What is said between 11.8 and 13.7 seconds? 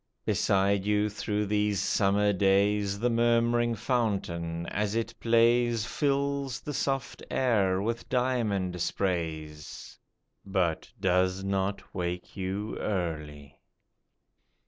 wake you early